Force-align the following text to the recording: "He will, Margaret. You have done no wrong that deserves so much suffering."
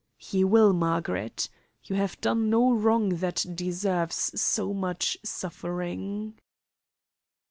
"He 0.17 0.43
will, 0.43 0.73
Margaret. 0.73 1.47
You 1.83 1.95
have 1.95 2.19
done 2.21 2.49
no 2.49 2.73
wrong 2.73 3.09
that 3.17 3.45
deserves 3.55 4.41
so 4.41 4.73
much 4.73 5.15
suffering." 5.23 6.39